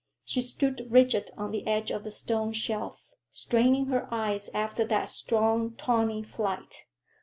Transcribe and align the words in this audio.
She 0.25 0.41
stood 0.41 0.87
rigid 0.89 1.29
on 1.37 1.51
the 1.51 1.67
edge 1.67 1.91
of 1.91 2.03
the 2.03 2.09
stone 2.09 2.53
shelf, 2.53 2.99
straining 3.31 3.85
her 3.89 4.11
eyes 4.11 4.49
after 4.51 4.83
that 4.85 5.09
strong, 5.09 5.75
tawny 5.75 6.23
flight. 6.23 6.85